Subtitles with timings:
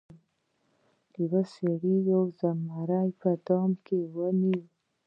[1.27, 4.61] یو سړي یو زمری په دام کې ونیو.